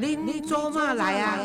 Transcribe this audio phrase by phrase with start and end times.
[0.00, 1.36] 恁做嘛来啊？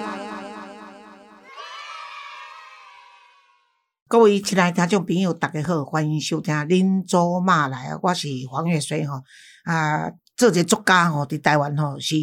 [4.07, 7.95] 各位亲爱听众朋友，大家好，欢迎收听《恁做嘛来啊》。
[8.03, 9.23] 我是黄月水吼，
[9.63, 12.15] 啊，做一个作家吼，伫台湾吼是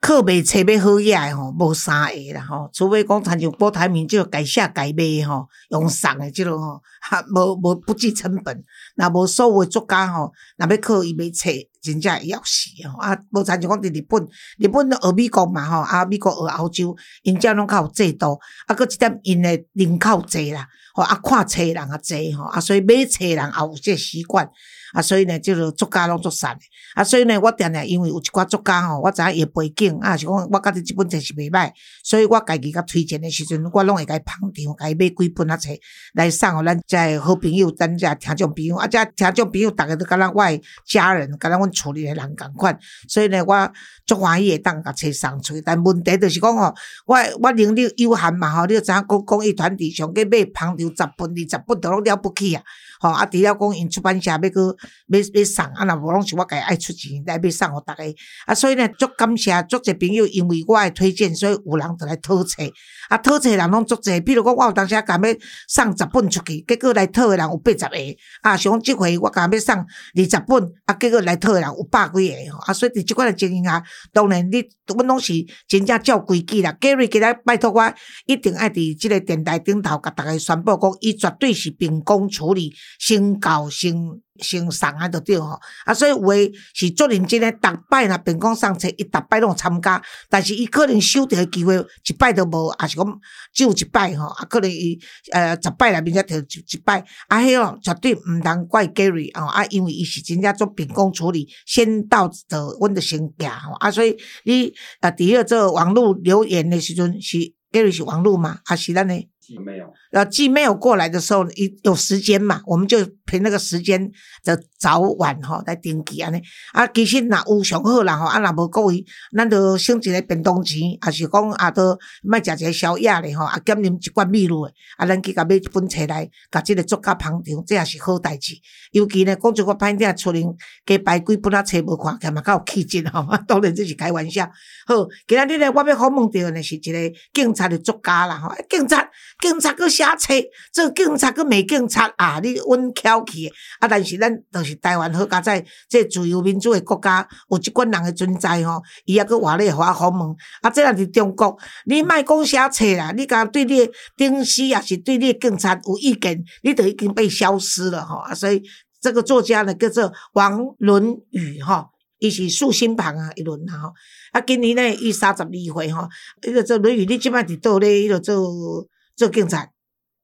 [0.00, 8.64] 靠卖册要好野诶吼，无三个啦吼，除非讲参像郭台铭即个改写改卖吼，用送诶即落吼，哈，无无不计成本。
[8.96, 11.50] 若无所有诶作家吼，若要靠伊卖册。
[11.88, 12.98] 真正会要死吼！
[12.98, 14.22] 啊，无参像讲伫日本，
[14.58, 24.48] 日本学美国嘛吼，啊，美国学欧洲，因遮拢较有制度，啊，搁一点因诶人口济啦，吼，啊，看册人也济吼，啊，所以买册人也有即个习惯。
[24.94, 26.60] 啊，所以呢，即个作家拢做散诶。
[26.94, 31.70] 啊，所以呢，我定定因为有一寡作家吼，我知影伊诶背景，啊，是讲我觉即本册是袂歹，
[32.02, 35.68] 所以我家己甲推荐诶时阵，我拢会甲伊捧场，甲伊买几本啊册
[36.14, 42.76] 来送互咱遮好朋友，咱遮听众朋友，啊，遮听众朋友逐个都敢若我诶家人，敢若阮处理诶人共款，
[43.08, 43.72] 所以呢，我
[44.04, 45.60] 足欢喜会当甲册送出去。
[45.60, 46.74] 但问题就是讲吼，
[47.06, 52.62] 我我能力有限嘛吼，你知影讲公益团体上计买捧场十本、二十本都拢了不起啊！
[53.00, 54.76] 吼，啊，除了讲因出版社要搁
[55.08, 58.02] 要要送，啊，若无拢是我家爱出钱来要送互逐个，
[58.46, 62.62] 啊，所以呢，足感谢足侪朋友，因为我诶推荐，所以有人就来讨册，
[63.08, 65.28] 啊，讨册人拢足侪，比如讲我有当时啊，敢要
[65.68, 67.96] 送十本出去，结果来讨诶人有八十个，
[68.42, 69.84] 啊，像即回我敢要送二
[70.24, 75.32] 十本，啊，结果来讨人有百几个，吼，啊，所以伫即款诶情形下，当然你阮拢是
[75.66, 76.76] 真正照规矩啦。
[76.80, 77.94] Gary 今日拜托我
[78.26, 82.72] 一定爱伫即个电台顶头甲逐个宣布讲，伊绝对是秉公处理。
[82.98, 83.94] 先搞先
[84.40, 85.58] 先送啊，就对吼。
[85.84, 93.20] 啊，所以有诶是做认真诶，逐摆若变讲上册，伊逐摆拢参加，但是伊可能收着诶机会一摆都无，也是讲
[93.52, 94.26] 只有一摆吼。
[94.26, 94.98] 啊，可能伊
[95.32, 99.46] 呃十摆内面才摕一一摆，啊，迄哦绝对毋通怪 Gary 哦。
[99.46, 103.72] 啊，因为伊是真正做秉公处理，先到的阮着先行吼。
[103.80, 107.38] 啊，所以你啊，第二做网络留言诶时阵是
[107.72, 109.28] Gary 是网络嘛，还是咱诶？
[109.64, 112.98] 没有，呃，既没有过来的时候，一有时间嘛，我们就
[113.28, 114.10] 凭那个时间
[114.42, 116.40] 的早晚吼来登记安尼。
[116.72, 119.04] 啊，其实若有上好啦吼，啊若无各位，
[119.36, 128.54] 咱就省一个便当钱，也是讲啊，都卖食一个宵夜咧吼，啊减啉一罐米露诶，啊咱去甲买一本册来，甲即个作家捧场，这也是好代志。
[128.92, 130.42] 尤其呢，讲一个歹听，出人
[130.86, 133.26] 加排几本啊册无看，起嘛较有气质吼。
[133.46, 134.50] 当然这是开玩笑。
[134.86, 134.94] 好，
[135.26, 136.98] 今日呢，我要访问到呢是一个
[137.34, 139.06] 警察的作家啦吼，警察。
[139.40, 140.34] 警察搁写册，
[140.72, 142.40] 做警察搁骂警察啊！
[142.42, 143.48] 你阮巧气
[143.80, 143.88] 啊！
[143.88, 150.36] 但是咱著是台湾好加在，这自由民主诶国家，有即款人诶存在吼，伊抑搁活咧互我访问。
[150.62, 151.56] 啊，这若是中国，
[151.86, 158.16] 你莫讲写册啦，你甲对你顶司也是对你警察有意见，你都已经被消失了吼。
[158.16, 158.62] 啊，所以
[159.00, 161.86] 这个作家呢叫做王伦宇吼，
[162.18, 163.92] 伊是竖心旁啊一轮吼。
[164.32, 166.08] 啊，今年呢伊三十二岁吼，
[166.46, 168.02] 伊个做论语，你即摆伫倒咧？
[168.02, 168.86] 伊个做。
[169.18, 169.68] 做警察，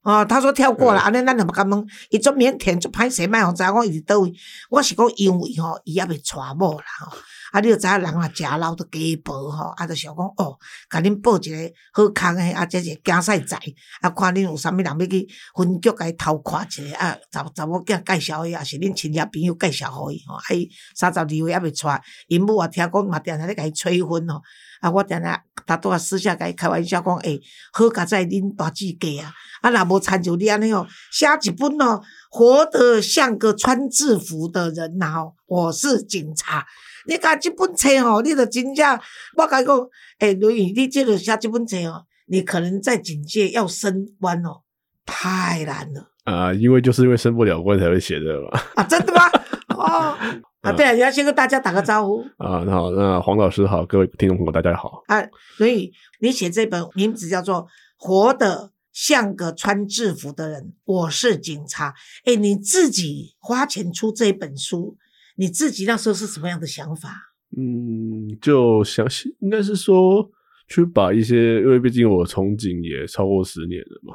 [0.05, 4.33] 哦，他说跳过了，安尼咱就不敢问，伊做腼腆做歹势，卖互知影讲伊伫倒位。
[4.69, 7.17] 我是讲因为吼，伊也未娶某啦吼，
[7.55, 10.59] 啊，你著知影人啊，食老都加报吼，啊，著想讲哦，
[10.91, 13.57] 甲恁报一个好康诶，啊，这是竞赛仔，
[14.01, 21.87] 啊，看恁有啥物人要去分局甲伊偷看一下，啊，查查某囝介绍伊，也是恁亲戚朋友介绍互伊吼，啊，伊三十二岁还未娶，
[22.27, 24.43] 因母啊听讲嘛，定定咧甲伊催婚吼。
[24.81, 25.31] 啊，我定定，
[25.65, 27.41] 他都啊私下甲伊开玩笑讲，诶，
[27.73, 29.33] 好佳在恁大志家啊，
[29.63, 32.03] 啊，若无参照你安尼哦，写一本哦，
[32.34, 36.67] 活得像个穿制服的人呐吼，我是警察，
[37.06, 38.99] 你看这本册哦，你著真正，
[39.37, 39.78] 我甲伊讲，
[40.19, 44.62] 诶，刘宇，你即个写这本册哦，你可能在警界要升官哦，
[45.06, 46.11] 太难了。
[46.25, 48.61] 啊，因为就是因为升不了官才会写的嘛。
[48.75, 49.31] 啊，真的吗？
[49.78, 50.19] 哦。
[50.62, 52.65] 啊，对啊，你要先跟大家打个招呼啊。
[52.67, 55.23] 那好，那黄老师好，各位听众朋友大家好啊。
[55.56, 57.62] 所以你写这本名字叫做
[57.97, 61.93] 《活得像个穿制服的人》，我是警察。
[62.25, 64.96] 哎，你自己花钱出这本书，
[65.37, 67.35] 你自己那时候是什么样的想法？
[67.56, 70.31] 嗯，就相信应该是说
[70.69, 74.14] 去把一些，因为毕竟我从警也超过十年了嘛，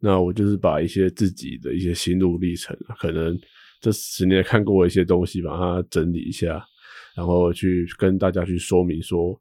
[0.00, 3.36] 那我就是把一些自己的一些心路历程，可能。
[3.80, 6.60] 这十年看过一些东西，把它整理一下，
[7.14, 9.40] 然后去跟大家去说明说，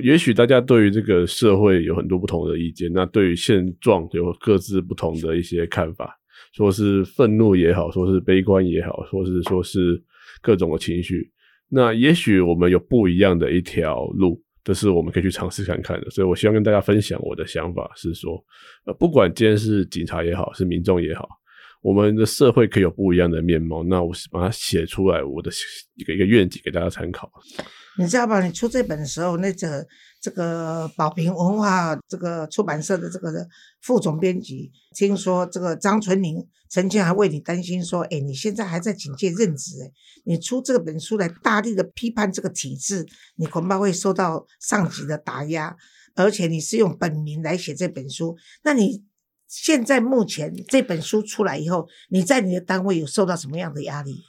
[0.00, 6.18] 也许大家对于这个社会有很多不同的意见，那对于现状有各自不同的一些看法，
[6.54, 10.02] 说是愤怒也好，说是悲观也好，说是说是
[10.40, 11.30] 各种的情绪，
[11.68, 16.08] 那也许我们有不一样的一条路，这是我们可以去尝试看看的。
[16.08, 18.42] 所以我希望跟大家分享我的想法是说，
[18.86, 21.28] 呃，不管今天是警察也好，是民众也好。
[21.82, 25.50] 我们的社会可以有不一样的面貌，那我是把它写出来，我的
[25.96, 27.30] 一个一个愿景给大家参考。
[27.98, 28.42] 你知道吧？
[28.44, 29.86] 你出这本的时候，那个
[30.20, 33.46] 这个宝平文化这个出版社的这个
[33.82, 39.92] 副总编辑，听说这个张纯宁曾经还为你担心说，哎，你现在还在警界任职，哎，
[40.24, 43.06] 你出这本书来大力的批判这个体制，
[43.36, 45.76] 你恐怕会受到上级的打压，
[46.14, 49.04] 而且你是用本名来写这本书，那你
[49.48, 54.22] 现在目前这本书出来以后，你在你的单位有受到什么样的压力？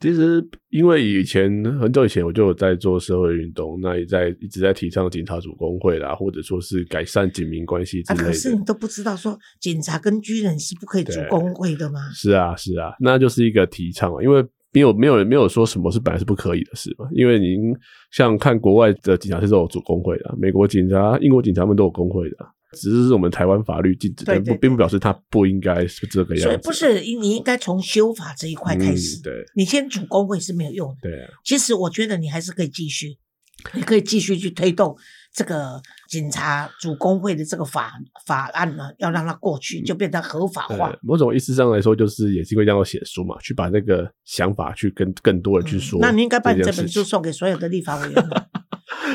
[0.00, 1.48] 其实，因为以前
[1.78, 8.24] 很久以前我就有在做社会运动，那也在一直在提倡警察组工会啦，或者说是改善警民关系之类的。
[8.26, 12.00] 可是你都不知道说，警察跟军人是不可以组工会的吗？
[12.12, 17.08] 是啊，是啊，那就是一个提倡嘛，因为没有没有没有说什么是本来是不可以的事嘛。
[17.12, 17.74] 因为您
[18.10, 22.36] 像看国外的警察是都有组工会的，美国警察、英国警察们都有工会的。
[22.74, 26.44] 只是我们台湾法律禁止，但不并不表示它不应该是这个样子。
[26.44, 29.22] 所以不是你应该从修法这一块开始。
[29.22, 31.08] 对，你先主工会是没有用的。
[31.08, 33.16] 对，其实我觉得你还是可以继续，
[33.72, 34.96] 你可以继续去推动
[35.32, 37.94] 这个警察主工会的这个法
[38.26, 40.96] 法案呢，要让它过去，就变成合法化。
[41.02, 45.98] 某种意思上来说，就是也是因为这样写书嘛，去把那个想法去跟更多人去说。
[46.00, 48.14] 那你应该把你这本书送给所有的立法委员。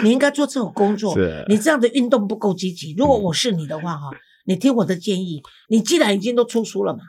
[0.04, 1.16] 你应该做这种工作。
[1.48, 2.94] 你这样的运动不够积极。
[2.98, 4.10] 如果我是你的话，哈，
[4.46, 5.42] 你听我的建议。
[5.70, 7.00] 你既然已经都出书了嘛，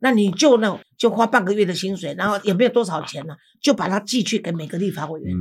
[0.00, 5.34] 那你就那就花半个月的薪水，然后也没有多少钱了，就把它寄去给每个立法委员。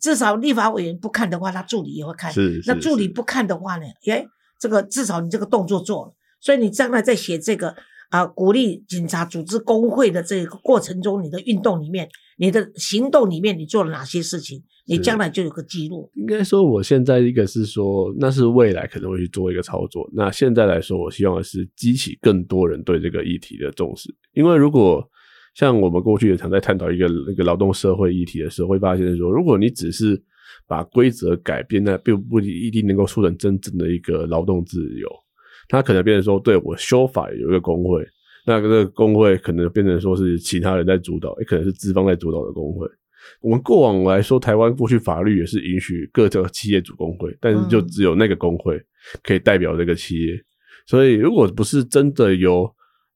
[0.00, 2.32] 至少立法委员不看的话，他助理也会看。
[2.66, 3.84] 那助理不看的话呢？
[4.04, 4.26] 耶，
[4.58, 6.14] 这个至少你这个动作做了。
[6.40, 7.74] 所以你将来在写这个
[8.08, 12.08] 啊，鼓励警察组织工会的这个过程中，你的运动里面，
[12.40, 14.62] 你的行动里面，你做了哪些事情？
[14.86, 16.10] 你将来就有个记录。
[16.14, 20.08] 应该说，我现在一个是说，那是未来可能会去做一个操作。
[20.14, 24.08] 那现在来说，我希望的是激起更多人对这个议题的重视。
[24.32, 25.06] 因为如果
[25.54, 30.18] 像我们过去也常在探讨一个那个劳动社会议题的时候，会发现说，如果你只是
[30.66, 35.06] 把规则改变，那并不一定能够促成真正的一个劳动自由。
[35.68, 38.02] 它可能变成说，对我修法有一个工会，
[38.46, 42.86] 那个工会可能变成说是其他人在主导，也可能是资方在主导的工会。
[43.40, 48.80] 我们过往来说，台湾过去法律也是允许各个企业主工会，但是就只有那个工会
[49.22, 50.34] 可以代表这个企业。
[50.86, 52.68] 所以，如果不是真的由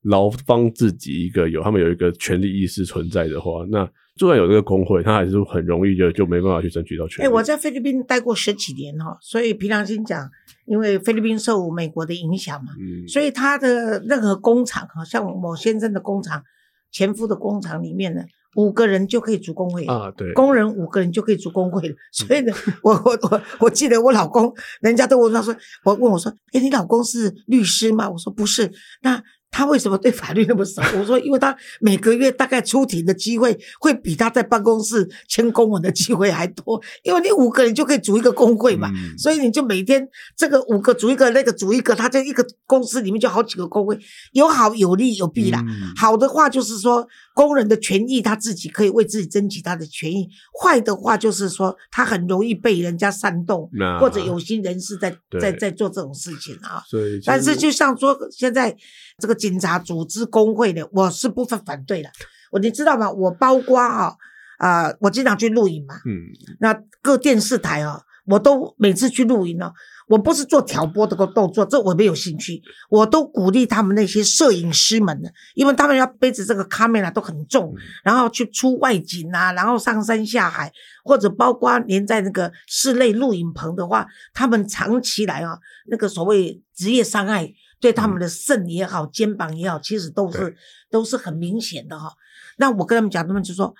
[0.02, 3.84] 劳方自己一个有他们有一个权利意识存在的话，那
[4.16, 7.26] 就算有这个工会，他还是很容易就就没办法去争取到权利。
[7.26, 10.28] 哎，我在菲律宾待过十几年哈，所以凭良心讲，
[10.66, 12.72] 因为菲律宾受美国的影响嘛，
[13.08, 16.42] 所以他的任何工厂哈，像某先生的工厂、
[16.90, 18.22] 前夫的工厂里面呢。
[18.56, 21.94] 五个人就可以组工会啊，对，工人五个人就可以组工会了。
[22.12, 25.52] 所以呢，我我我我记得我老公，人家都问他说，
[25.84, 28.08] 我问我说，哎，你老公是律师吗？
[28.08, 28.70] 我说不是，
[29.02, 29.20] 那。
[29.54, 30.82] 他为什么对法律那么熟？
[30.98, 36.82] 我说，因为他每个月大概出庭的机会会比他在办公室签公文的机会还多。
[37.04, 43.96] 因为你五个人就可以组一个工会嘛，所以你就每天这个五个组一个，那个组一个，他就一个公司里面就好几个工会，
[44.32, 45.64] 有好有利有弊啦。
[45.96, 50.26] 好的话就是说工人的权益他自己可以为自己争取他的权益，
[50.58, 53.70] 坏的话就是说他很容易被人家煽动，
[54.00, 56.82] 或者有心人士在在在做这种事情啊。
[57.26, 58.74] 但是就像说现在
[59.18, 59.34] 这个。
[59.44, 62.08] 警察组织工会的，我是不反反对的。
[62.50, 63.10] 我你知道吗？
[63.10, 64.16] 我包括哈
[64.56, 65.96] 啊，我经常去录影嘛。
[66.06, 66.32] 嗯。
[66.60, 69.70] 那各电视台啊，我都每次去录影呢，
[70.08, 72.62] 我不是做挑拨这个动作，这我没有兴趣。
[72.90, 80.72] 我都鼓励他们那些摄影师们的，因为他们要背着这个卡梅拉都很重，然后去出外景啊，然后上山下海，
[81.04, 87.52] 或者包括连在那个室内录影棚的话，他们长期来啊，那个所谓职业伤害。
[87.80, 90.56] 对他们的肾也好，肩膀也好，其实都是
[90.90, 92.10] 都是很明显的哈。
[92.56, 93.74] 那我跟他们讲，他们就说：“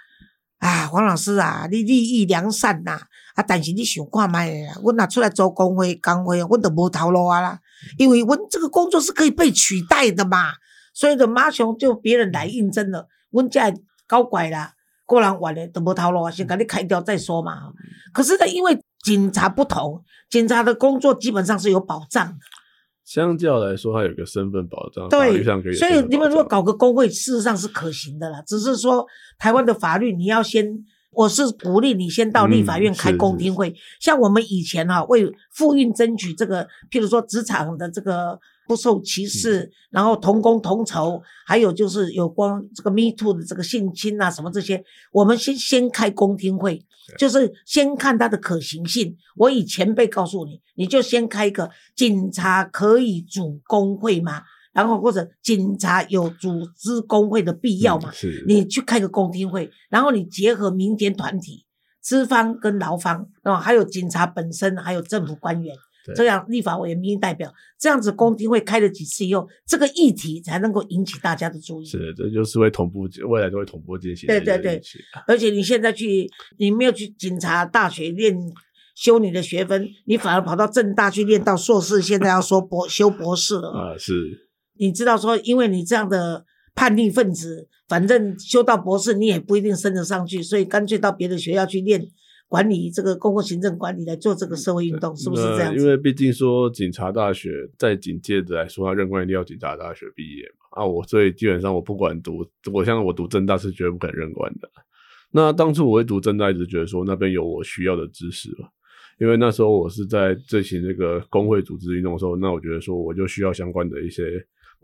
[0.61, 3.01] 啊，黄老师啊，你利益良善呐，啊，
[3.43, 7.59] 但是你想看卖啦，我拿出来做工会工会，我都无头路啊啦。
[7.99, 10.53] 因为我这个工作是可以被取代的嘛，
[10.93, 13.61] 所以的马上就别人来应征了，我这
[14.07, 14.73] 搞怪啦，
[15.07, 17.73] 个人完了都无头路啊，先给你开掉再说嘛。
[18.13, 22.35] 可是呢，因为警察不同，警察的工作基本上是有保障的。”
[23.05, 25.75] 相较来说，它有个身份保障，对，可以。
[25.75, 28.41] 所以你们如果搞个工会，事实上是可行的啦。
[28.47, 29.05] 只是说
[29.37, 30.67] 台湾的法律，你要先，
[31.15, 33.75] 我是鼓励你先到立法院开公听会。
[34.01, 46.85] 像我们以前哈，为妇运争取这个，譬如说职场的这个不受歧视，然后同工同酬，还有就是有关这个 Me Too 的这个性侵啊什么这些，我们先先开公听会。
[47.19, 49.15] 就是先看它的可行性。
[49.37, 54.41] 我以前辈告诉你，你就先开一个警察可以组工会吗？
[54.75, 58.11] 然后或者警察有组织工会的必要嘛？
[58.13, 61.65] 是，你去开个公听会，然后你结合民间团体，
[62.03, 71.87] 资方跟劳方啊，还有警察本身，还有政府官员，对这样立法委员、民意代表，这样子公听会开了几次以后，这个议题才能够引起大家的注意。
[71.87, 74.83] 是，这就是会同步，未来都会同步进行对对对。
[75.29, 76.29] 而且你现在去，
[76.59, 78.37] 你没有去警察大学练
[78.97, 83.71] 修你的学分，你反而跑到正大去练到硕士，现在要说博修博士了。
[83.71, 84.13] 啊，是
[84.79, 92.05] 你知道说，因为你这样的叛逆分子，反正修到博士你也不一定升得上去，所以干脆到别的学校去练
[92.49, 100.83] 管理这个公共行政管理来做这个社会运动，是不是这样因为毕竟说警察大学在警界的来说，他任官一定要警察大学毕业嘛。
[100.83, 104.69] 啊，我所以基本上我不管读，我像我读政大是绝对不可能任官的。
[105.31, 108.69] 那当初我会读政大，一直觉得说那边有我需要的知识嘛。
[109.21, 114.23] 因为那时候我是在进行这个工会组织运动的时候，那我觉得说我就需要相关的一些，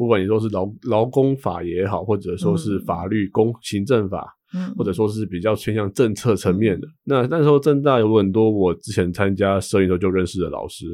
[0.01, 6.89] 不管你说是劳劳工法也好，或者说是嗯法律、公行政法，嗯或者说是比较偏向政策层面的。
[7.05, 10.87] 那那时候正大有很多我之前参加摄影候就认识的老师，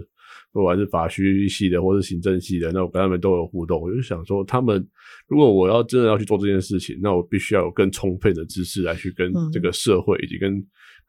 [0.52, 3.80] 不管是法学系的或是行政系的，那我跟他们都有互动。
[3.80, 4.84] 我就想说，他们
[5.28, 10.60] 如果我要真的要去做这件事情，那我必须要有更充沛的知识来去跟嗯这个社会以及跟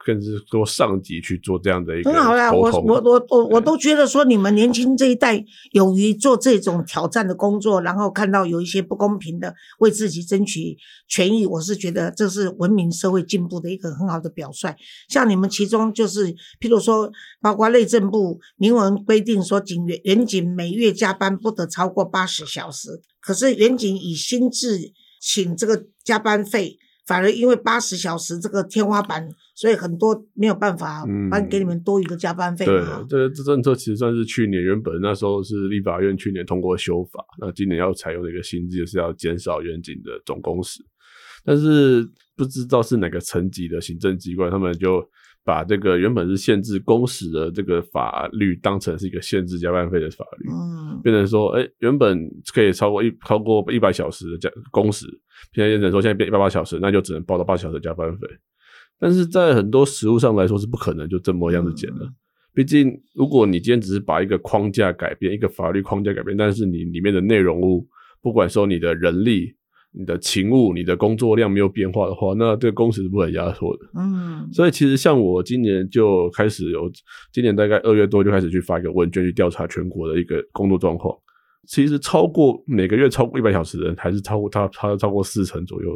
[0.05, 2.71] 更是说上级去做这样的一个很好啦，我。
[2.71, 10.77] 我我我我都觉得说，你们年轻这一代勇于做这种挑战的工作，然后看到有一些不公平的，为自己争取
[11.07, 14.73] 权益，我是觉得这是文明社会进步的一个很好的表率。
[15.09, 17.11] 像你们其中就是，譬如说，
[17.41, 24.79] 包括内政部明文规定说，警员员警每月加班不得超过八十小时，可是员警以薪资
[25.19, 26.77] 请这个加班费。
[27.05, 40.79] 反而因为八十小时这个天花板，所以很多没有办法嗯颁给你们多余的加班费对。，这这政策其实算是去年原本那时候是立法院去年通过修法，那今年要采用的一个新制是要减少远景的总工时，
[41.43, 45.03] 但是不知道是哪个层级的行政机关，他们就
[45.43, 55.07] 把这个原本是限制工时的这个法律当成是一个限制加班费的法律，嗯，变成说，哎、原本可以超过一超过一百小时的加工时，
[55.53, 58.27] 现在变成说现在变一百八小时，那就只能报到八小时加班费。
[58.99, 62.07] 但是在很多实物上来说是不可能就这么样子减的。
[62.53, 67.87] 毕竟，如果你今天只是把一个框架改变，一个法律框架改变，但是你里面的内容物，
[68.19, 69.53] 不管说你的人力、
[69.91, 73.85] 你的勤务、你的工作量没有变化的话，那这个工时是不能压缩的。
[73.95, 76.91] 嗯，所以其实像我今年就开始有，
[77.31, 81.15] 今年大概二月多就开始去发一个问卷去调查全国的一个工作状况。
[81.67, 85.91] 其实超过每个月超过一百小时的人，还是超过他他超过四成左右。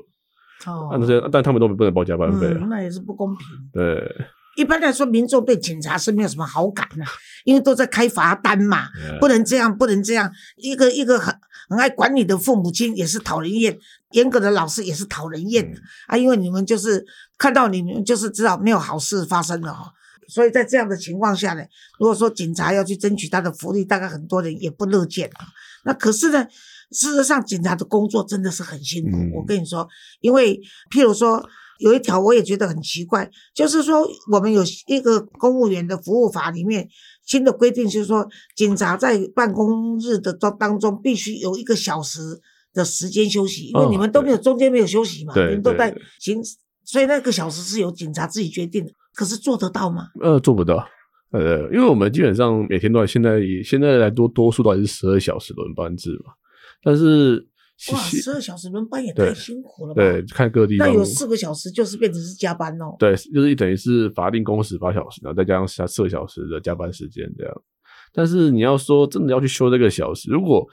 [0.66, 2.60] 哦但是但他们都不能报加班费啊。
[2.62, 3.48] 嗯，那也是不公平。
[3.74, 4.16] 对，
[4.58, 7.04] 一般来说，民众对警察是没有什么好感的、
[7.46, 10.32] 因为都在开罚单嘛，嗯不能这样，不能这样。
[10.58, 11.34] 一个一个很
[11.70, 13.78] 很爱管你的父母亲也是讨人厌，
[14.12, 17.06] 严格的老师也是讨人厌的、嗯啊，因为你们就是
[17.38, 19.92] 看到你们就是知道没有好事发生了哦。
[20.28, 21.64] 所以在这样的情况下呢，
[22.00, 25.48] 如果说警察要去争取他的福利，大概很多人也不乐见啊。
[25.84, 26.48] 那可是呢，
[26.92, 29.18] 事实上警察的工作真的是很辛苦。
[29.18, 29.88] 嗯我跟你说，
[30.20, 30.60] 因为
[30.94, 31.44] 譬如说
[31.80, 36.88] 有一条我也觉得很奇怪，就是说我们有一个公务员的服务法里面
[37.26, 42.20] 新的规定，就是说警察在办公日的当当中必须有一个小时
[42.74, 46.40] 的时间休息，因为哦你们都没有中间没有休息嘛，对你们都在行，
[46.84, 48.92] 所以那个小时是由警察自己决定的。
[49.14, 50.08] 可是做得到吗？
[50.22, 50.88] 呃，做不到。
[51.32, 56.34] 呃，因为我们基本上每天都在，现在以现在来多多数都还是十二小时轮班制嘛。
[56.84, 57.48] 但是
[57.92, 60.02] 哇，其十二小时轮班也太辛苦了吧？
[60.02, 62.96] 对，看各地那有四个小时就是变成是加班哦。
[63.00, 67.54] 对，就是等于是法定工时八小时，然后再加上下四个小时的加班时间这样。
[68.14, 70.68] 但是你要说真的要去休这个小时，如果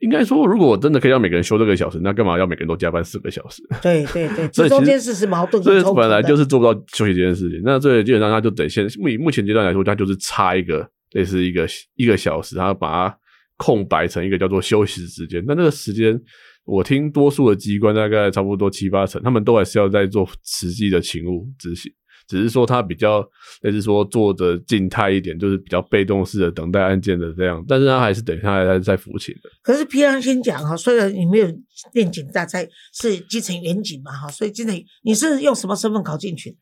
[0.00, 3.62] 应该说，如果我真的可以让每个人休这个小时，那干嘛要每个人都加班四个小时？
[3.80, 5.82] 对 对对，这中间是是矛盾所以。
[5.94, 7.62] 本来就是做不到休息这件事情。
[7.64, 13.18] 那所以基本上他就得先目以目前阶段来说，他就是差一个类似一个一个小时，他把它
[13.56, 15.44] 空白成一个叫做休息时间。
[15.46, 16.20] 但那个时间，
[16.64, 21.92] 我听多数的机关大概差不多七八成，他们都还是要在做实际的勤务执行。
[22.26, 23.22] 只是说他比较
[23.60, 29.50] 类似说做的静态一点，就是比较被动式的等待案件的这样，但是他还是等他还是在服勤的。
[29.62, 31.46] 可是平常先讲哈，虽然你没有
[31.92, 36.56] 练警大在是基层员警嘛哈，所以今天你是用什么身份考进去？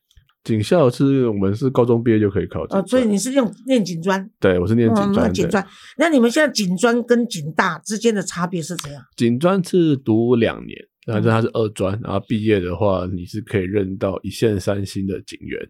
[0.44, 5.32] 警校是我们是高中毕业就可以考警哦，所以你是用念警专，对我是念警嗯专嗯。
[5.32, 5.64] 警专。
[5.96, 9.02] 那你们现在警专跟警大之间的差别是怎样？
[9.16, 15.60] 警专是读两年，然后嗯它是二专，然后毕业的话，你是可以任到一线三星的警员。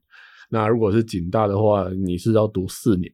[0.49, 3.13] 那如果是警大的话，你是要读四年。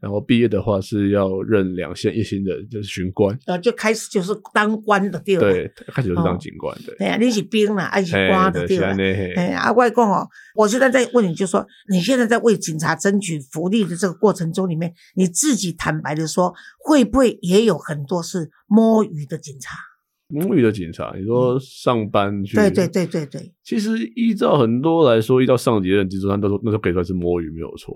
[0.00, 3.38] 然后毕业的话是要任两线一星的，就是巡官。
[3.46, 5.40] 呃，就开始就是当官的对了。
[5.40, 6.94] 对，开始就是当警官的。
[6.98, 8.88] 对啊，你是兵啦，还是官的对了。
[9.36, 19.76] 哎，阿外公哦，我现在在问你，就说你现在在为警察争取福利的这个过程中里面，你自己坦白的说，会不会也有很多是摸鱼的警察？
[20.28, 22.56] 摸鱼的警察，你说上班去？
[22.56, 23.52] 对对对对对。
[23.62, 27.94] 其实依照很多来说，依照上级认知，他都说那时候可以算是摸鱼没有错。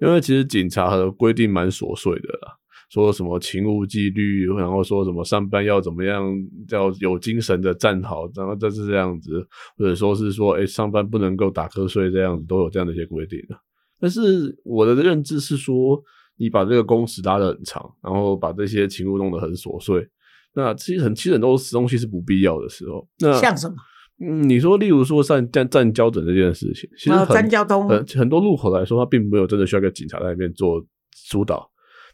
[0.00, 2.52] 因为其实警察的规定蛮琐碎的啦，
[2.90, 6.22] 说什么勤务纪律，然后说什么上班要怎么样，
[6.70, 9.46] 要有精神的站好，然后就是这样子，
[9.76, 13.56] 或者说是说，哎，上班不能够打瞌睡这样子，都有这样的一些规定的。
[14.00, 16.02] 但是我的认知是说，
[16.36, 20.06] 你把这个工时拉得很长，然后把这些勤务弄得很琐碎，
[20.54, 23.08] 那其实很其实很多东西是不必要的时候。
[23.20, 23.76] 那像什么？
[24.20, 30.80] 嗯，你说，例如说站站站交准这件事情，其实站交通很很多路口来说，它并没有真的需要一个警察在那边做
[31.12, 31.68] 疏导，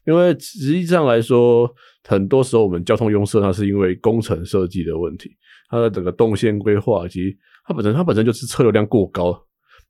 [0.07, 1.71] 因为实际上来说，
[2.09, 5.31] 很多时候我们交通拥塞，它是因为工程设计的问题，
[5.69, 9.39] 它的整个动线规划以及它本身它本身就是车流量过高，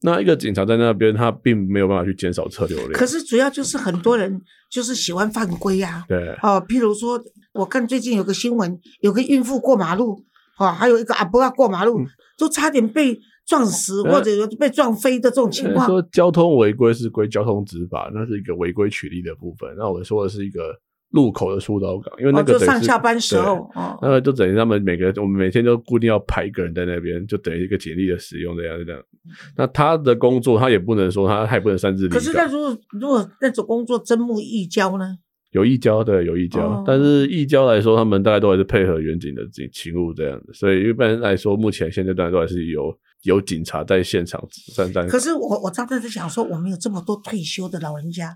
[0.02, 2.93] 那一个警察在那边，他并没有办法去减少车流量。
[2.93, 10.25] 可是主要就是很多人就是喜欢犯规呀，对，哦，譬如说，我看最近有个新闻，有个孕妇过马路。
[10.61, 11.99] 哦，还有一个阿伯要过马路，
[12.38, 15.87] 都差点被撞死或者被撞飞的这种情况。
[15.87, 19.75] 说交通违规是归交通执法，那是一个违规取缔的部分。
[19.79, 20.79] 那我说的是一个
[21.12, 29.02] 路口的疏导岗，因为那个上下班时候，哦那个就等于他们每个我们每天都固定要排一个人在那边，就等于一个简历的使用这样这样。
[29.57, 32.07] 那他的工作他也不能说他他也不能擅自。
[32.07, 35.17] 可是那如果如果那种工作真木易交呢？
[35.50, 44.40] 有义交的有异交，但是义交来说，他们大概都还是配合远景的警勤务这样的，所以一般来说，目前现阶段都还是有有警察在现场
[44.75, 45.09] 站站。
[45.09, 48.35] 可是我我刚才在想说，我们有这么多退休的老人家，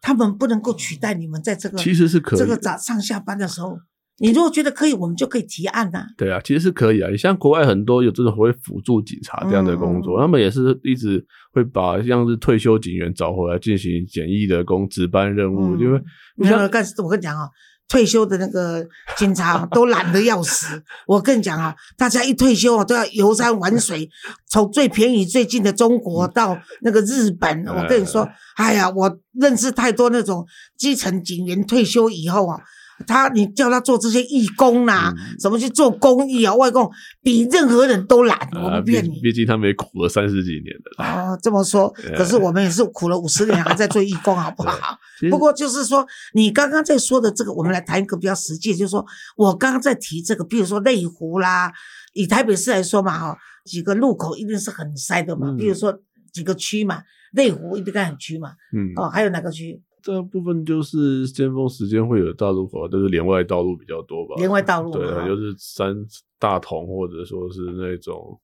[0.00, 3.78] 他们不能够取代你们在这个其实是可以这个早上下班的时候。
[4.18, 6.06] 你如果觉得可以，我们就可以提案呐。
[6.16, 7.10] 对啊，其实是可以啊。
[7.10, 16.00] 你像国外很多有这种会辅助警察这样的工作，他们也是一直会把像是退休警员找回来进行简易的工值班任务，因为
[16.36, 17.46] 你像干，我跟你讲啊，
[17.88, 18.86] 退休的那个
[19.18, 20.82] 警察都懒得要死。
[21.06, 24.08] 我跟你讲啊，大家一退休啊，都要游山玩水，
[24.48, 27.66] 从最便宜最近的中国到那个日本。
[27.66, 30.46] 我跟你说，哎呀，我认识太多那种
[30.78, 32.58] 基层警员退休以后啊。
[33.06, 36.54] 他，你叫他做这些义工呐，什么去做公益啊？
[36.54, 36.90] 外公
[37.22, 39.20] 比任何人都懒，我不骗你。
[39.20, 41.04] 毕竟他们也苦了三十几年了。
[41.04, 44.98] 哦，这么说， 可是我们也是苦了五十年，还在做义工，好不好？
[45.30, 49.04] 不过就是说，你刚刚在说的这个，我们来谈一个比较实际，就是说
[49.36, 51.72] 我刚刚在提这个，比如说内湖啦，
[52.14, 55.54] 以台北市来说嘛，哈，几个路口一定是很塞的嘛。
[55.58, 55.94] 比如说
[56.32, 58.52] 几个区嘛，内湖一定很区嘛。
[58.72, 58.92] 嗯。
[58.96, 59.82] 哦，还有哪个区？
[60.06, 64.36] 这部分就是尖峰时间会有大路口，都是连外道路比较多吧。
[64.36, 65.92] 连外道路，对，就是三
[66.38, 68.40] 大同或者说是那种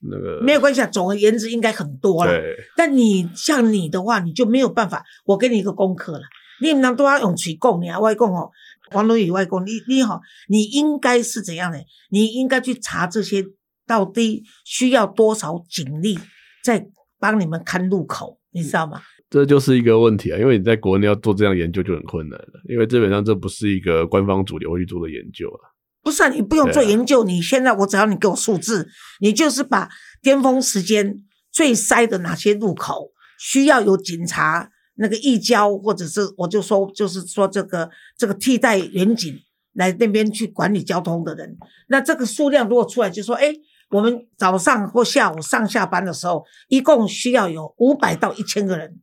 [0.00, 0.86] 那个没有关系啊。
[0.86, 2.32] 总而言之，应该很多了。
[2.32, 2.56] 对。
[2.74, 5.04] 但你像你的话，你就没有办法。
[5.26, 6.22] 我给你一个功课了，
[6.62, 8.50] 你们都要用嘴供你啊，外供哦，
[8.90, 11.78] 黄龙宇外供，你你好，你应该是怎样的？
[12.08, 13.44] 你应该去查这些
[13.86, 16.18] 到底需要多少警力
[16.64, 16.88] 在
[17.20, 19.02] 帮你们看路口，你知道吗？
[19.30, 25.68] 这就是一个问题啊，因为你在国内要做这样研究就很困难了，因为基本上这不是一个官方主流会去做的研究啊。
[26.02, 28.88] 不是啊，你不用做研究，你现在我只要你给我数字，
[29.20, 29.90] 你就是把
[30.22, 31.14] 巅峰时间
[31.52, 39.38] 最塞的哪些路口需要有警察那个义交，或者是我就说就是说这个这个替代远警
[39.74, 43.52] 来那边去管理交通的人，那这个数量如果出来就说，哎，
[43.90, 48.98] 我们早上或下午上下班的时候，一共需要有五百到一千个人。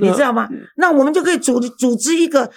[0.00, 0.48] 你知道吗？
[0.76, 2.50] 那我们就可以组组织一个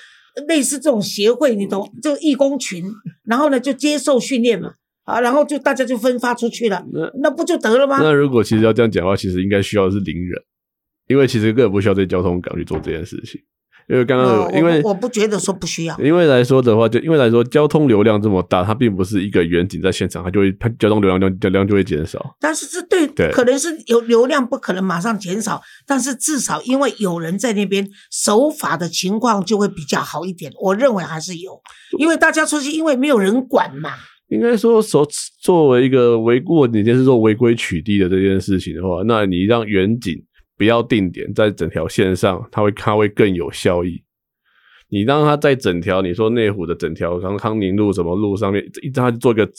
[0.47, 1.91] 类似这种协会，你懂？
[2.01, 2.84] 就义工群，
[3.25, 7.99] 然后呢就接受训练嘛，啊，然后就大家就分发出去了，那那不就得了吗？
[8.01, 10.41] 那如果其实要这样讲的话，其实应该需要的是零人，
[11.08, 13.41] 因为其实根本不需要在交通岗去做这件事情。
[13.89, 15.97] 因为刚刚，因为我不觉得说不需要。
[15.97, 22.36] 因为来说的话，就因为来说，交通流量这么大，它并不是一个远景在现场，它就会它交通流量量量就会减少。
[22.39, 30.52] 但是这对对，可能是有流量不可能马上减少，但是至少因为有人在那边守法的情况就会比较好一点。
[30.62, 31.60] 我认为还是有，
[31.97, 33.93] 因为大家出去，因为没有人管嘛。
[34.28, 35.04] 应该说，所
[35.41, 40.13] 作为一个违过，你就是说违规取缔的这件事情的话，那你让远景。
[40.59, 44.03] 不要定点在整条线上，它会它会更有效益。
[44.89, 49.49] 你让它在整条，你说内湖的整条康康宁路什么路上面，一它做一个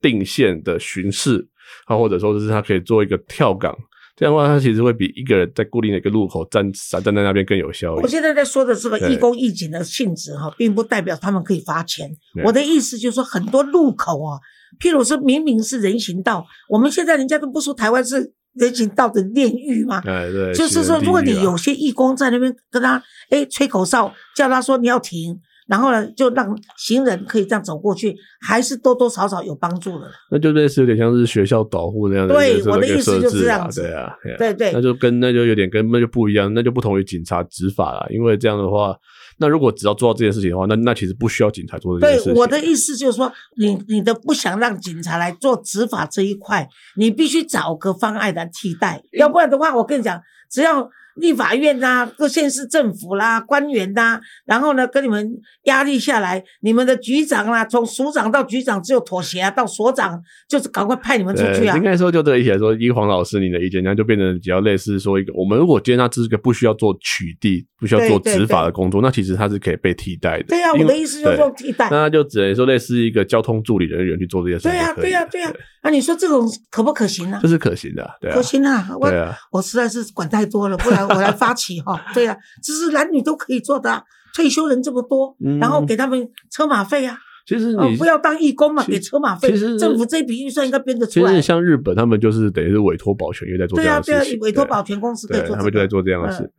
[0.00, 1.46] 定线的巡视，
[1.86, 3.72] 啊，或者说是它可以做一个跳岗
[4.16, 8.00] 这样的话，它其实会比一个人在固定的一个路口站站站在那边更有效益。
[8.00, 12.10] 我现在在说的这个义工义警的性质哈，并不代表他们可以罚钱。
[12.44, 14.40] 我的意思就是说，很多路口啊，
[14.80, 20.02] 譬如说明明是人行道，我们现在人家都不说台湾是人行道的炼狱嘛？
[20.06, 30.10] 哎，对，就是说，如果你有些义工在那边跟他哎吹口哨，叫他说你要停，然后呢就让行人可以这样走过去，还是多多少少有帮助的。
[30.30, 38.06] 那就类似有点像是学校导护那样的对我的意思就是这样子对啊，对啊对对那就跟那就有点跟那就不一样，那就不同于警察执法了。
[38.10, 38.96] 因为这样的话，
[39.38, 42.34] 那如果只要做到这件事情的话，那那其实不需要警察做这件对事情。
[42.34, 50.20] 我的意思就是说，你你的不想让警察来做执法这一块，你必须找个方案来替代，要不然的话，我跟你讲，
[50.50, 55.30] 只要立法院呐、各县市政府啦、官员呐、然后呢跟你们
[55.64, 61.82] 压力下来，你们的局长啦，从署长到局长只有妥协啊，到所长就是赶快派你们出去啊对应。
[61.82, 70.44] 该说就这个意思来说，依黄老师你的意见，那就变成比较类似说一个，我们如果今天它这是个不需要做取缔、不需要做执法的工作，那其实他是可以被替代的。
[70.44, 71.88] 对啊，我的意思就是说替代。
[71.90, 75.10] 那就只能说类似一个交通助理人员去做这些事情对呀、就可以了。
[75.10, 75.52] 对呀、对呀、
[75.88, 79.34] 那你说这种可不可行呢、这是可行的啊，对啊可，行啊，我啊。
[79.50, 81.98] 我实在是管太多了，不然我来发起哈。
[82.12, 84.02] 对啊、这是男女都可以做的、啊。
[84.34, 89.78] 退休人这么多，嗯然后给他们车马费啊，其实你，哦不要当义工嘛，给车马费其实。
[89.78, 91.40] 政府这笔预算应该编得其出来实。
[91.42, 96.52] 像日本，他们就是等于是委托保全员在做这对啊，对啊样的事情，，委托保全公司可以，做、这个，他们就在做这样的事。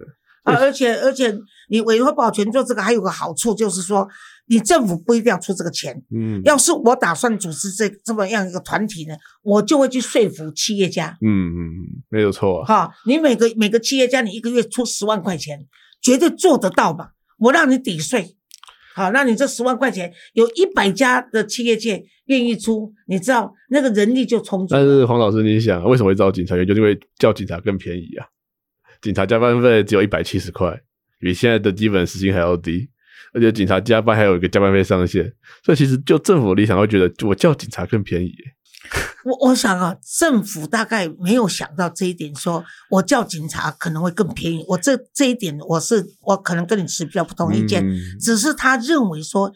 [0.44, 1.38] 啊，而且而且
[1.70, 4.08] 你委托保全做这个还有个好处，就是说
[4.50, 6.04] 你政府不一定要出这个钱。
[6.14, 11.18] 嗯要是我打算组织这这么样一个团体呢，我就会去说服企业家。
[11.22, 12.66] 嗯嗯嗯，没有错啊。
[12.66, 15.68] 哈，你每个每个企业家，你一个月出十万块钱，
[16.02, 17.10] 绝对做得到嘛？
[17.38, 18.36] 我让你抵税，
[18.96, 24.84] 好，那你这十万块钱有一百家的企业界愿意出，你知道那个人力就充足但。
[24.84, 26.68] 是黄老师，你想为什么会招警察员？
[26.68, 28.26] 就是因为叫警察更便宜啊。
[29.02, 30.78] 警察加班费只有一百七十块，
[31.20, 32.90] 比现在的基本时薪还要低，
[33.34, 35.32] 而且警察加班还有一个加班费上限，
[35.64, 38.34] 所以其实就政府立场会觉得，我叫警察更便宜。
[39.24, 44.66] 我我想啊，政府大概没有想到这一点，说我叫警察可能会更便宜。
[44.68, 49.52] 我这这一点，我是我可能跟你持比较不同意见，嗯只是他认为说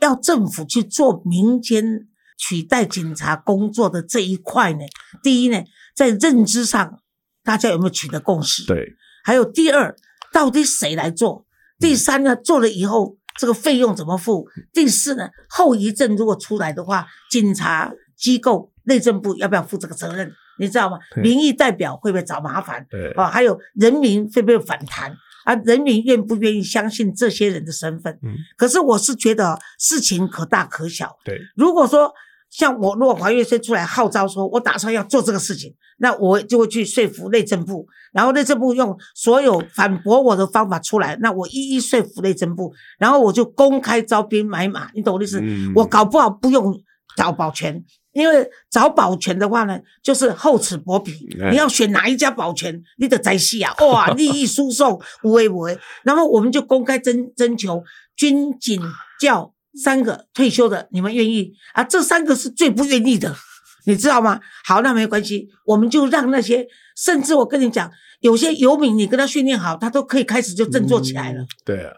[0.00, 4.80] 要政府去做民间取代警察工作的这一块呢，
[5.22, 5.62] 第一呢，
[5.94, 7.00] 在认知上
[7.42, 8.66] 大家有没有取得共识？
[8.66, 9.96] 对，还有第二，
[10.32, 11.45] 到底谁来做？
[11.78, 14.46] 第三呢，做了以后这个费用怎么付？
[14.72, 20.32] 第四呢，后遗症如果出来的话，警察机构、内政部要不要负这个责任？
[20.58, 20.98] 你知道吗？
[21.16, 22.86] 民意代表会不会找麻烦？
[22.90, 25.14] 对，啊，还有人民会不会反弹？
[25.44, 28.18] 啊，人民愿不愿意相信这些人的身份？
[28.22, 31.14] 嗯可是我是觉得事情可大可小。
[31.24, 32.12] 对，如果说
[32.50, 45.40] 像我，如果黄月生出来号召说，我打算要做这个事情，那我就会去说服内政部，然后内政部用所有反驳我的方法出来，那我一一说服内政部，然后我就公开招兵买马，你懂我的意思？
[45.42, 46.74] 嗯我搞不好不用
[47.16, 47.82] 找保全，
[48.12, 51.12] 因为找保全的话呢，就是厚此薄彼。
[51.42, 57.82] 哎你要选哪一家保全，你得在戏啊，哇， 利益输送无为无为，然后我们就公开征征求
[58.16, 58.80] 军警
[59.20, 61.84] 教三个退休的，你们愿意啊？
[61.84, 63.34] 这三个是最不愿意的，
[63.86, 64.40] 你知道吗？
[64.64, 71.42] 好，那没关系，我们就让那些，甚至我跟你讲，有些游民你跟他训练好，他都可以开始就振作起来了。
[71.42, 71.92] 嗯对啊，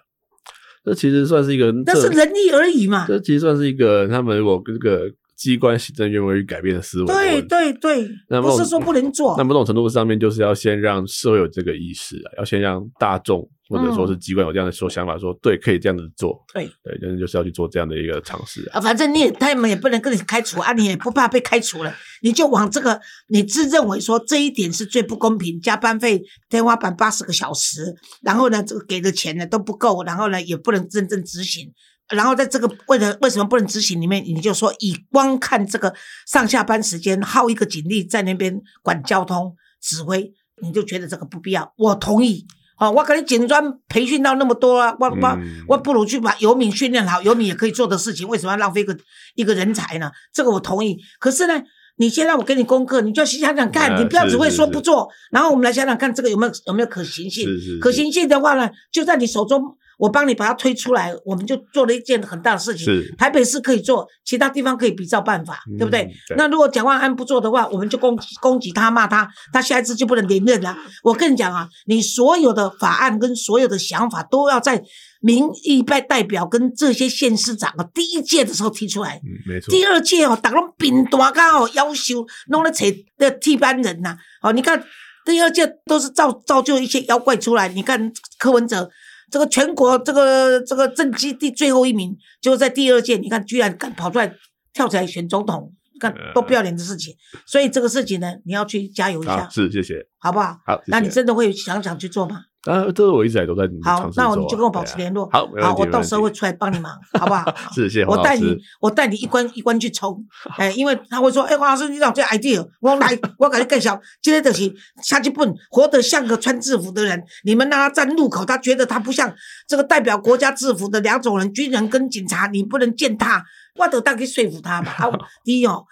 [0.84, 3.06] 这其实算是一个，那是人力而已嘛。
[3.06, 7.42] 这其实算是一个他们如果这个机关行政愿不愿意改变的思维对。
[7.42, 9.44] 对对，那不是说不能做那。
[9.44, 18.78] 某种程度上面，就是要先让社会有这个意识啊，要先让大众或者说是机关有这样的说想法，说对，可以这样子做，对对，真的就是要去做这样的一个尝试啊。
[18.78, 31.72] 啊，反正你也他们也不能跟你开除啊，你也不怕被开除了，你就往这个你自认为说这一点是最不公平，加班费天花板八十个小时，然后呢，这个给的钱呢都不够，然后呢也不能真正执行。
[32.10, 35.94] 然后在这个为了为什么不能执行里面，你就说以光看这个
[36.26, 41.70] 上下班时间耗一个警力在那边管交通指挥，你就觉得这个不必要。
[41.76, 42.46] 我同意，
[42.78, 48.96] 哦，我可能警专培训到那么多啊，我我、嗯我不如去把游民训练好，游民也可以做的事情，为什么要浪费一个
[49.34, 50.10] 一个人才呢？
[50.32, 50.96] 这个我同意。
[51.18, 51.62] 可是呢，
[51.96, 57.46] 你先让我给你功课，你就想想看，啊你不要只会说不做，然后我们来想想看这个有没有有没有可行性。
[57.46, 59.62] 是是是可行性的话呢，就在你手中，
[59.98, 62.86] 我帮你把它推出来，我们就做了一件很大的事情。
[62.86, 66.02] 是台北市可以做，其他地方可以比照办法，对不对？
[66.02, 70.76] 嗯对那如果蒋万安不做的话，我们就攻击攻击他，骂他，他下一次就不能连任了。
[71.02, 74.82] 我跟你讲啊，你所有的法案跟所有的想法都要在
[75.20, 79.20] 民意代代表跟这些县市长啊第一届的时候提出来。
[79.24, 82.86] 嗯，没错，第二届哦，打拢平大家哦，要求弄了找
[83.18, 84.80] 的替班人呐、哦，你看
[85.24, 87.68] 第二届都是造造就一些妖怪出来。
[87.68, 88.88] 你看柯文哲
[89.30, 94.34] 这个全国这个这个政绩第最后一名，就在第二届，你看居然敢跑出来
[94.72, 97.14] 跳起来选总统，看多不要脸的事情。
[97.46, 100.58] 所以这个事情呢，你要去加油一下，是谢谢，好不好？
[100.66, 102.42] 好，那你真的会想想去做吗？
[102.68, 105.26] 啊，这是我一直来都在好，那我你就跟我保持联络。
[105.32, 107.44] 好，好，我到时候会出来帮你忙，好不好？
[107.72, 110.22] 是，谢谢我带你，我带你一关一关去冲。
[110.58, 113.98] 哎，因为他会说，哎，黄老师，你有这 idea，我来，我给你介绍。
[114.20, 114.70] 今天就是
[115.02, 117.24] 下去笨，活得像个穿制服的人。
[117.44, 119.34] 你们让他站路口，他觉得他不像
[119.66, 123.42] 这个代表国家制服的两种人，军人跟警察，你不能践踏。
[123.76, 124.92] 我得当去说服他嘛。
[125.42, 125.84] 第一哦，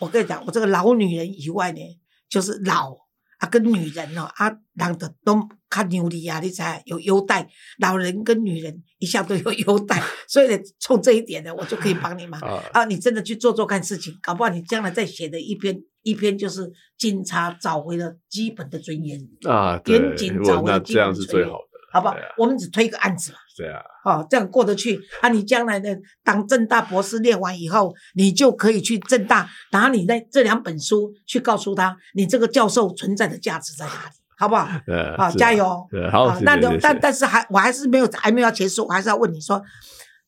[0.00, 1.80] 我跟你讲，我这个老女人以外呢，
[2.28, 3.04] 就是老。
[3.38, 5.34] 啊，跟女人哦，啊，两个都
[5.74, 7.48] 看牛力啊，你才有优待。
[7.78, 12.40] 老人跟女人一向都有优待， 所以呢，冲这一点呢，我就可以帮你忙。
[12.72, 21.52] 啊，你真的去做做看事情，搞不好你将来再写的一篇一篇就是警察找回了基本的尊严啊，严谨找回了基本尊严。
[21.92, 22.16] 好不好？
[22.36, 23.38] 我们只推一个案子嘛。
[23.56, 23.80] 对啊。
[24.04, 25.00] 哦，这样过得去。
[25.20, 25.88] 啊，你将来呢
[26.24, 34.68] 当正大博士念完以后，你就可以去正大拿你的这两本书去告诉他，你这个教授存在的价值在哪里，好不好？
[34.86, 35.16] 对。
[35.16, 35.86] 好，加油。
[35.90, 36.38] 对，好。
[36.40, 39.62] 那但但是还我还是没有还没有结束，我还是要问你说，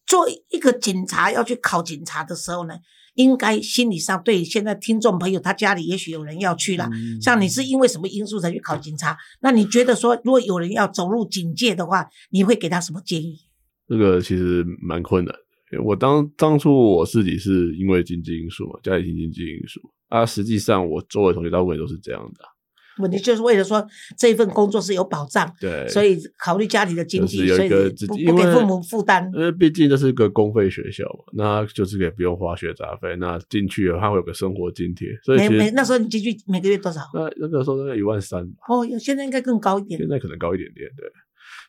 [0.06, 2.74] 做一个警察要去考警察的时候呢？
[3.14, 6.86] 应该心理上对现在听众朋友，他家里也许有人要去了。
[7.22, 9.16] 像你是因为什么因素才去考警察？
[9.40, 13.38] 那你觉得说，如果有人要走入警界的话，你会给他什么建议？
[13.88, 15.34] 这个其实蛮困难。
[15.82, 22.44] 我当当初我自己是因为经济因素嘛，家里经济因素啊，实际上我周围同学大部分都是这样的。
[22.98, 29.30] 问题就是为了说这一份工作是有保障，对，所以考虑家里的经济，所以不不给父母负担。
[29.34, 35.08] 因为毕竟这是一个公费学校嘛，那就是也不用花学杂费，那进去的话会有个生活津贴。
[35.22, 37.00] 所以每每那时候你进去每个月多少？
[37.12, 38.42] 那那个时候大概一万三。
[38.68, 39.98] 哦，现在应该更高一点。
[40.00, 41.06] 现在可能高一点点，对。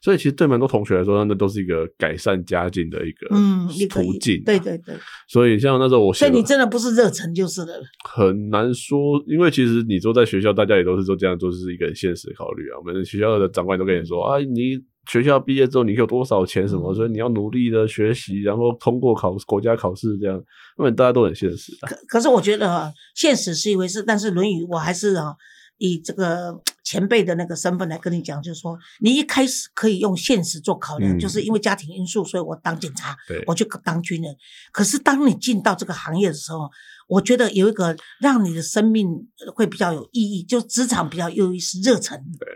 [0.01, 4.41] 所以其实对蛮多同学来说，那都是一个改善家境的一个嗯途径。
[4.43, 4.95] 对对对。
[5.27, 7.81] 所以像那时候我，所以你真的不是热忱就是了。
[8.07, 12.77] 很难说，因为其实你说在学校，大家也都是说这样做是一个很现实的考虑啊。
[12.79, 14.77] 我们学校的长官都跟你说啊，你
[15.09, 20.37] 学校毕业之后你有多少钱什么，所以你要努力的学习，然后通过考国家考试这样。
[20.77, 21.73] 因为大家都很现实。
[21.81, 25.33] 可可是我觉得哈，现实是一回事，但是《论语》我还是啊。
[25.79, 33.13] 以这个前辈的那个身份来跟你讲，就是说，你一开始可以用现实做考量，就是因为家庭因素，所以我当警察，
[33.45, 34.33] 我就当军人。
[34.71, 36.69] 可是当你进到这个行业的时候，
[37.09, 39.09] 我觉得有一个让你的生命
[39.53, 42.17] 会比较有意义，就职场比较有意思，热忱。
[42.39, 42.47] 对，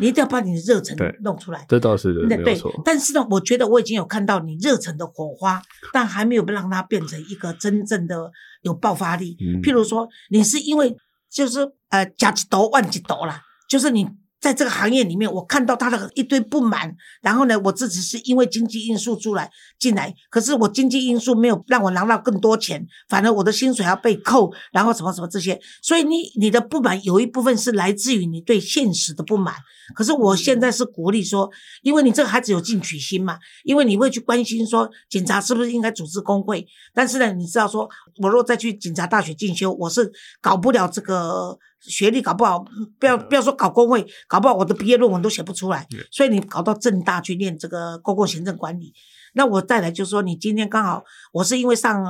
[0.00, 1.66] 你一定要把你的热忱弄出来。
[1.68, 2.58] 这倒是的，对。
[2.82, 5.60] 但是呢，我觉得我已经有看到你热忱的火花，
[5.92, 8.30] 但还没有让它变成一个真正的
[8.62, 9.36] 有爆发力。
[9.62, 10.96] 譬如说，你是因为。
[11.28, 11.58] 就是
[11.90, 14.06] 呃，甲几多万几多啦，就是你。
[14.38, 29.54] 在这个行业里面，我看到他的一堆不满，然后呢，我自己是因为经济因素出来进来，可是我经济因素没有让我拿到更多钱，反而我的薪水要被扣，然后什么什么这些，所以你你的不满有一部分是来自于你对现实的不满。
[29.94, 31.50] 可是我现在是鼓励说，
[31.82, 41.58] 因为你这个孩子有进取心嘛，因为你会去关心说警察是不是应该组织工会，但是呢，你知道说我若再去警察大学进修，我是搞不了这个。
[41.88, 42.64] 学历搞不好，
[42.98, 45.86] 不要不要说搞工会，搞不好我的毕业论文都写不出来。
[46.10, 48.92] 所以你搞到正大去念这个公共行政管理，
[49.34, 52.02] 那我再来就是说，你今天刚好我是因为上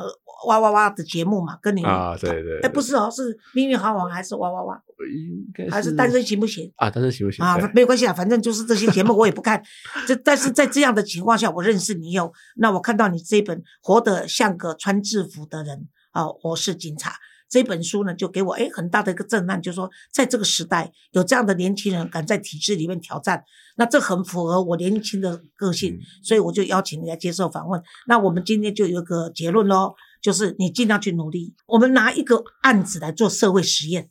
[0.47, 4.83] 哇哇哇的节目嘛，跟你啊对对，哎不是哦，是命运好王还是哇哇哇？
[5.15, 6.89] 应该还是单身行不行啊？
[6.89, 7.59] 单身行不行啊？
[7.75, 9.62] 没有关系啊，反正就是这些节目我也不看。
[10.07, 17.12] 这但是在这样的情况下，我认识你有，那我看到你这本活得像个穿制服的人啊，我是警察。
[17.49, 23.45] 这本书呢，就给我哎很大的一个震撼，就是说在这个时代有这样的年轻人敢在体制里面挑战，
[23.77, 27.81] 那这很符合我年轻的个性，所以我就邀请你来接受访问。
[28.09, 31.55] 那我们今天就有一个结论喽，就是你尽量去努力。
[31.67, 34.11] 我们拿一个案子来做社会实验，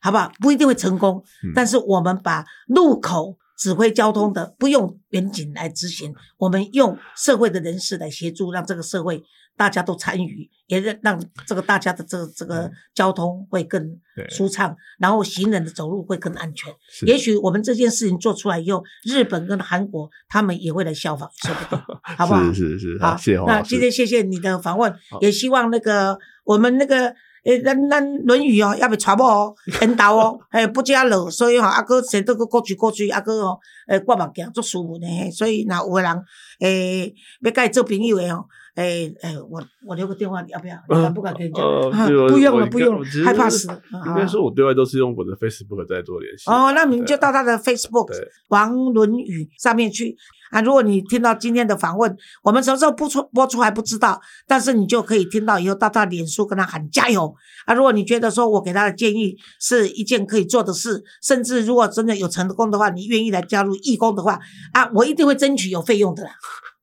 [0.00, 0.30] 好不好？
[0.40, 9.24] 不一定会成功，但是我们把路口指挥交通的不用远景来执行，我们用社会的人士来协助，让这个社会。
[9.60, 13.94] 大家都参与，也让让这个大家的这个这个交通会更
[14.30, 16.72] 舒畅，然后行人的走路会更安全。
[17.06, 21.84] 也许我们这件事情做出来以后，日本跟韩国他们也会来效仿，说不定，
[22.16, 22.42] 好不好？
[22.54, 36.24] 是是是，好，谢谢那今天谢谢你的访问，也希望那个我们那个诶，咱咱《论语 》哦，要被传播哦，引导哦，诶，不加落，所以吼，阿哥写这个过去过去，阿哥哦，诶，挂目镜做书文的，所以那有个人
[36.60, 38.46] 诶，要甲伊做朋友的吼。
[38.80, 40.74] 哎哎，我我留个电话，你要不要？
[40.88, 41.62] 你敢不敢跟人家？
[41.62, 43.78] 呃啊对我不用了，不用了害怕死了。
[44.06, 46.50] 应该啊说我对外都是用我的 Facebook 在做联系。
[46.50, 48.08] 哦，那你们就到他的 Facebook
[48.48, 50.16] 王伦宇上面去
[50.50, 50.62] 啊。
[50.62, 57.34] 如果你听到今天的访问，我们什么时候播出播出还不知道，但是你就可以听到以后到他脸书跟他喊加油
[57.66, 57.74] 啊。
[57.74, 64.40] 如果你觉得说我给他的建议是一件可以做的事，甚至如果真的有成功的话，你愿意来加入义工的话
[64.72, 66.30] 啊，我一定会争取有费用的啦。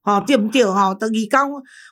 [0.08, 0.63] 哦，对不对？
[0.63, 1.39] 吼、等义工，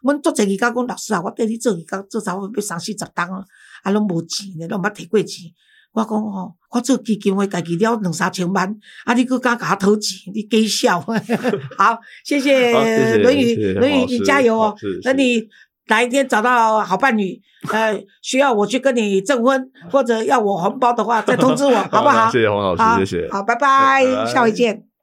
[0.03, 3.43] 阮做者义工讲老师啊，我缀你做义工做差不多要三四十单啊，
[3.83, 5.51] 啊，拢无钱呢，拢捌摕过钱。
[5.91, 8.73] 我讲吼、我做基金会家己了两三千万，
[9.05, 10.99] 啊，你佫敢甲我讨钱，你假笑。
[11.77, 15.43] 好，谢谢好谢谢伦宇，谢谢伦宇你加油哦等你
[15.87, 22.29] 哪一天找到好伴侣，呃，需要我去跟你证婚，或者要我红包的话，再通知我， 好不好？
[22.31, 23.29] 谢谢黄老师，谢谢。
[23.31, 23.59] 好，拜拜
[24.03, 24.94] 拜，拜下回见。